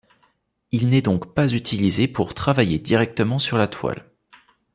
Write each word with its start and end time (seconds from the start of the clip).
Il 0.71 0.87
n'est 0.89 1.03
donc 1.03 1.35
pas 1.35 1.51
utilisé 1.53 2.07
pour 2.07 2.33
travailler 2.33 2.79
directement 2.79 3.37
sur 3.37 3.59
la 3.59 3.67
toile. 3.67 4.09